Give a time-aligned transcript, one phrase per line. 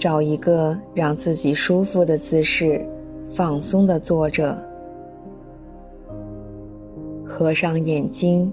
[0.00, 2.82] 找一个让自己舒服的姿势，
[3.28, 4.56] 放松的坐着，
[7.22, 8.50] 合上眼睛，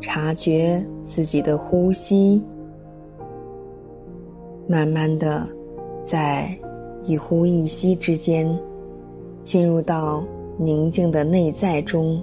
[0.00, 2.40] 察觉自己的呼吸，
[4.68, 5.44] 慢慢的
[6.04, 6.56] 在
[7.02, 8.56] 一呼一吸之间，
[9.42, 10.22] 进入到
[10.56, 12.22] 宁静的内在中。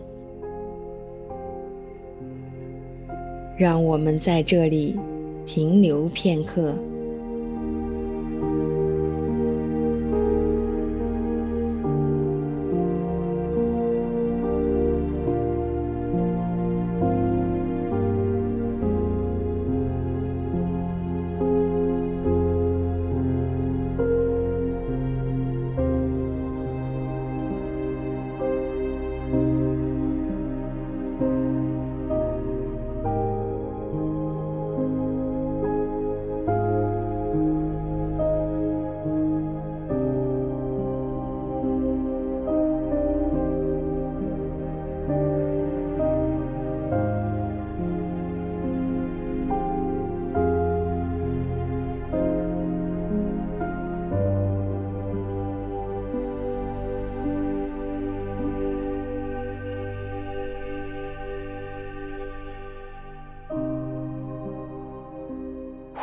[3.58, 4.98] 让我们在这里。
[5.46, 6.74] 停留片刻。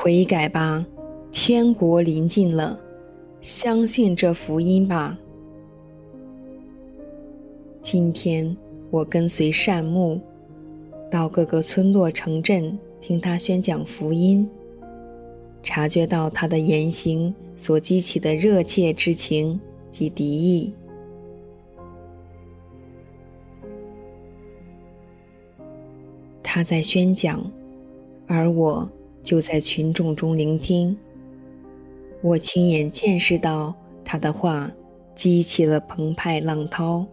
[0.02, 0.82] 悔改吧，
[1.30, 2.80] 天国临近了，
[3.42, 5.18] 相信这福音吧。
[7.82, 8.56] 今天
[8.90, 10.18] 我跟随善牧
[11.10, 14.48] 到各个村落城镇听他宣讲福音，
[15.62, 19.60] 察觉到他的言行所激起的热切之情
[19.90, 20.72] 及敌意。
[26.42, 27.52] 他在宣讲，
[28.26, 28.90] 而我。
[29.22, 30.96] 就在群众中聆听，
[32.22, 34.70] 我亲眼见识到他的话
[35.14, 37.06] 激起了澎湃浪涛。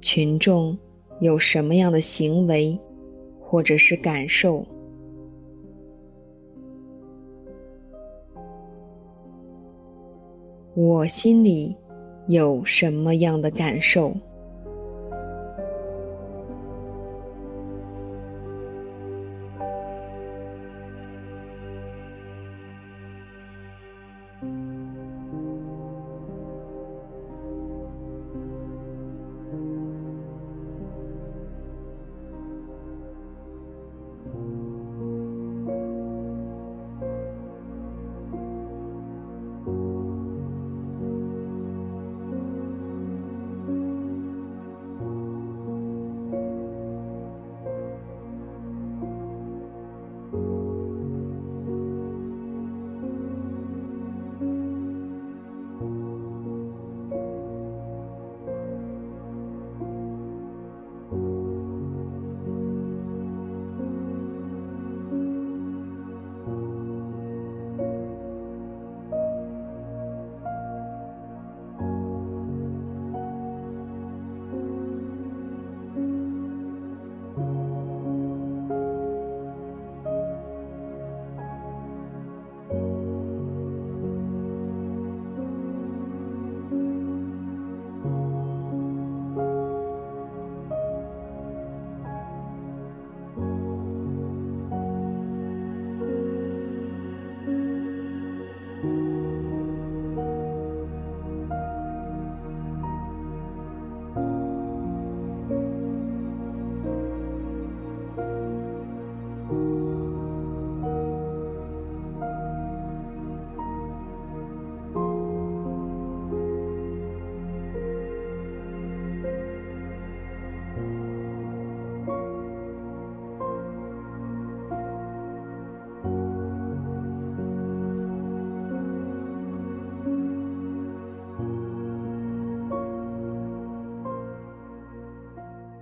[0.00, 0.78] 群众
[1.20, 2.78] 有什么样的行为，
[3.40, 4.64] 或者是感受？
[10.74, 11.74] 我心里
[12.28, 14.14] 有什么样的感受？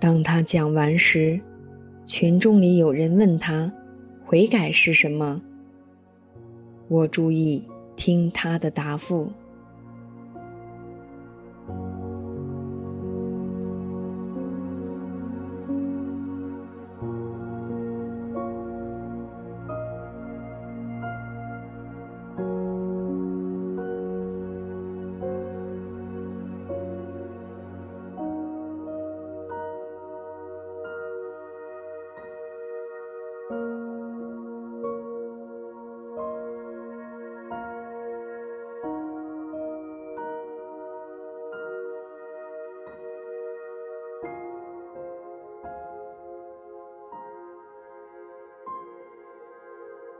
[0.05, 1.41] 当他讲完时，
[2.03, 3.73] 群众里有人问他
[4.23, 5.41] ：“悔改是什么？”
[6.87, 9.31] 我注意听他的答复。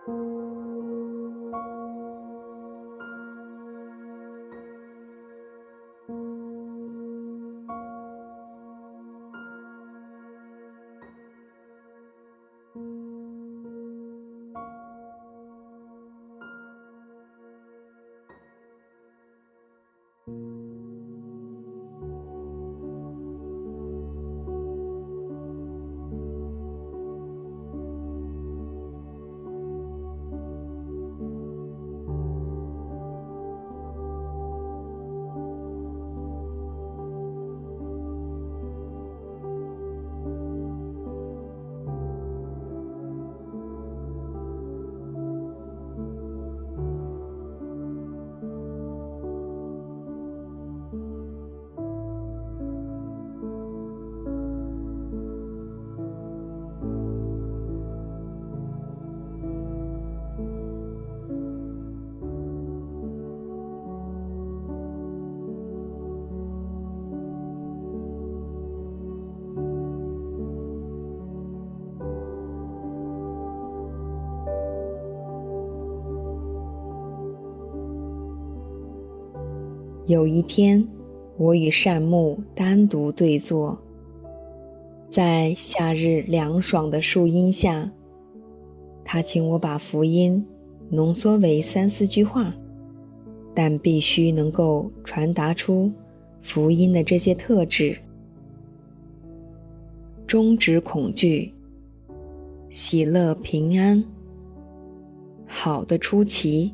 [0.07, 0.74] Música
[80.07, 80.87] 有一天，
[81.35, 83.75] 我与善木单独对坐，
[85.09, 87.91] 在夏日凉爽的树荫下，
[89.03, 90.45] 他请我把福音
[90.89, 92.53] 浓缩为三四句话，
[93.55, 95.91] 但必须能够传达出
[96.43, 97.97] 福音的这些特质：
[100.27, 101.51] 终止恐惧、
[102.69, 104.03] 喜乐平安、
[105.47, 106.71] 好的出奇。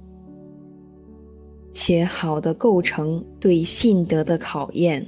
[1.72, 5.06] 且好的构成对信德的考验。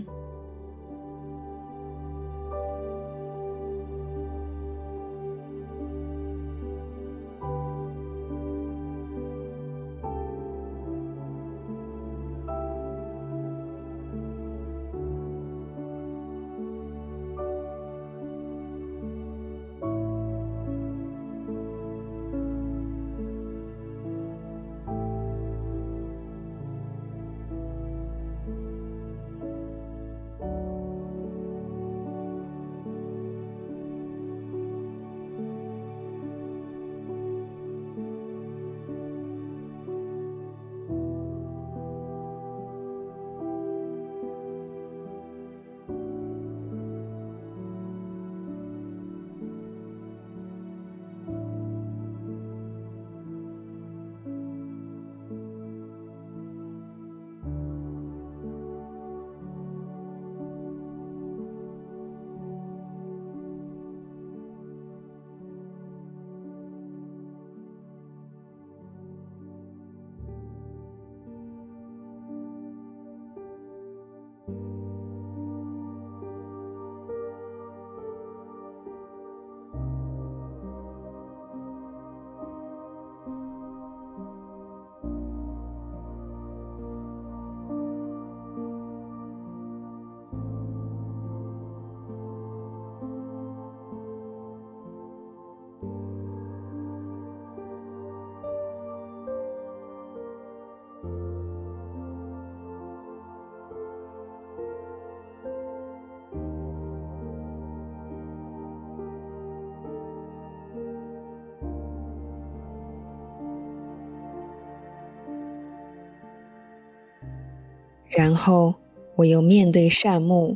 [118.16, 118.76] 然后
[119.16, 120.56] 我又面对善目，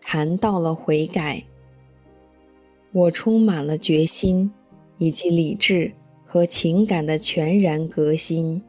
[0.00, 1.42] 谈到了悔改。
[2.92, 4.52] 我充满了决心，
[4.98, 5.92] 以及理智
[6.24, 8.62] 和情感的全然革新。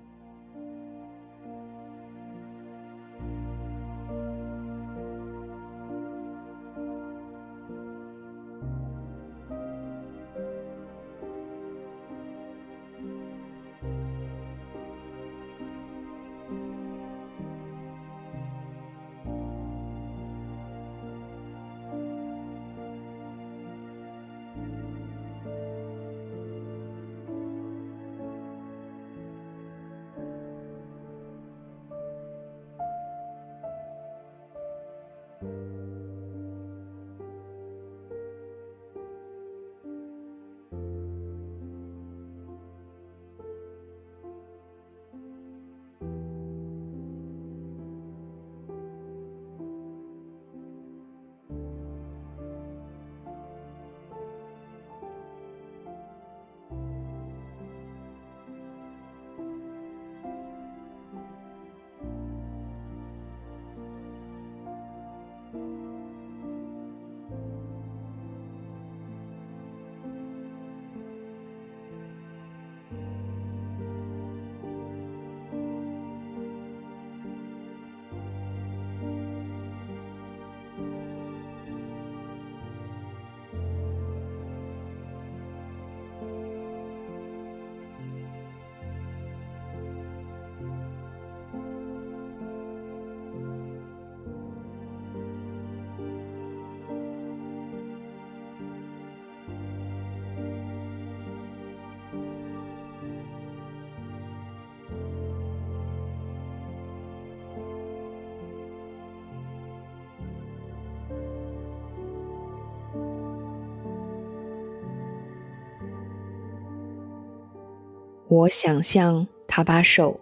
[118.29, 120.19] 我想象他把手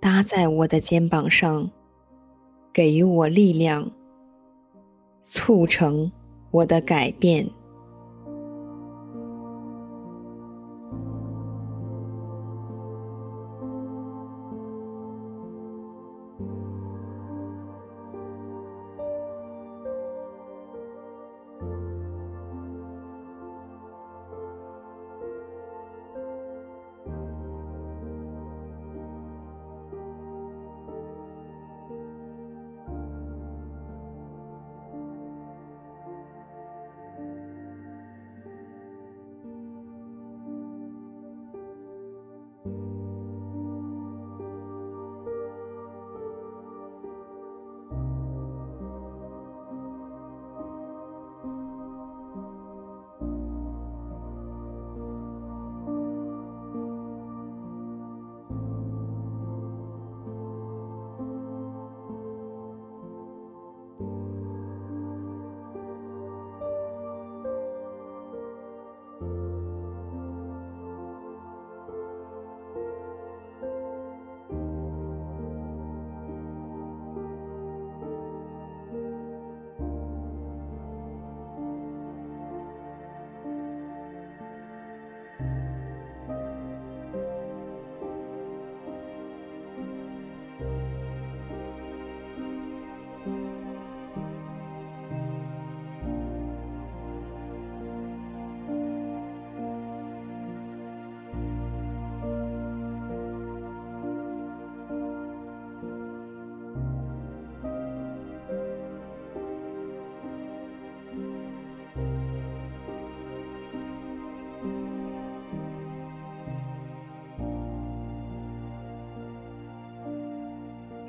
[0.00, 1.70] 搭在我的肩膀上，
[2.72, 3.90] 给予我力量，
[5.20, 6.10] 促成
[6.50, 7.46] 我的改变。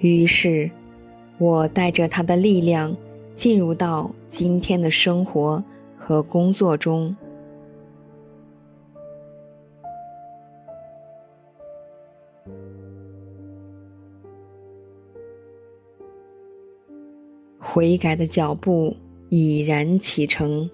[0.03, 0.69] 于是，
[1.37, 2.93] 我带着他的力量
[3.33, 5.63] 进入到今天的生活
[5.97, 7.15] 和工作中。
[17.57, 18.93] 悔改的脚步
[19.29, 20.69] 已然启程。